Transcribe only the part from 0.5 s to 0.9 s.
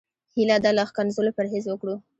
ده له